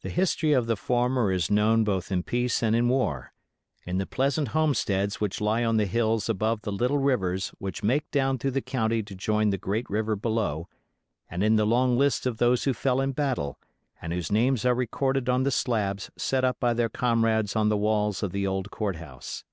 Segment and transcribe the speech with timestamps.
[0.00, 3.32] The history of the former is known both in peace and in war:
[3.86, 8.10] in the pleasant homesteads which lie on the hills above the little rivers which make
[8.10, 10.68] down through the county to join the great river below,
[11.30, 13.56] and in the long list of those who fell in battle,
[14.00, 17.76] and whose names are recorded on the slabs set up by their comrades on the
[17.76, 19.44] walls of the old Court House.